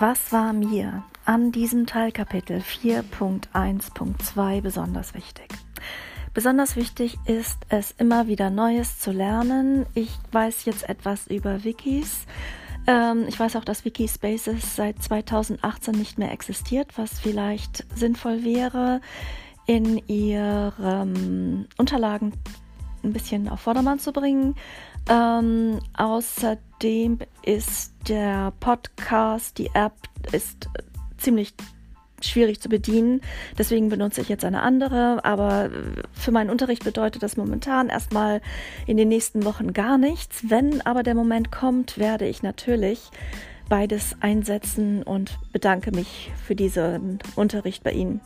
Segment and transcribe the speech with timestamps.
[0.00, 5.48] Was war mir an diesem Teilkapitel 4.1.2 besonders wichtig?
[6.32, 9.86] Besonders wichtig ist es, immer wieder Neues zu lernen.
[9.94, 12.26] Ich weiß jetzt etwas über Wikis.
[12.86, 19.00] Ähm, ich weiß auch, dass Wikispaces seit 2018 nicht mehr existiert, was vielleicht sinnvoll wäre,
[19.66, 22.34] in ihren Unterlagen
[23.02, 24.54] ein bisschen auf Vordermann zu bringen.
[25.08, 29.94] Ähm, außerdem ist der Podcast, die App
[30.32, 30.68] ist
[31.16, 31.54] ziemlich
[32.20, 33.20] schwierig zu bedienen.
[33.56, 35.24] Deswegen benutze ich jetzt eine andere.
[35.24, 35.70] Aber
[36.12, 38.40] für meinen Unterricht bedeutet das momentan erstmal
[38.86, 40.44] in den nächsten Wochen gar nichts.
[40.48, 43.10] Wenn aber der Moment kommt, werde ich natürlich
[43.68, 48.20] beides einsetzen und bedanke mich für diesen Unterricht bei Ihnen.